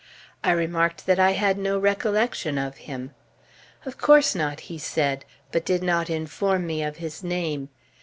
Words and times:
I 0.43 0.49
remarked 0.53 1.05
that 1.05 1.19
I 1.19 1.33
had 1.33 1.59
no 1.59 1.77
recollection 1.77 2.57
of 2.57 2.77
him. 2.89 3.13
"Of 3.85 3.99
course 3.99 4.33
not," 4.33 4.61
he 4.61 4.79
said, 4.79 5.25
but 5.51 5.63
did 5.63 5.83
not 5.83 6.09
inform 6.09 6.65
me 6.65 6.81
of 6.81 6.97
his 6.97 7.23
name. 7.23 7.69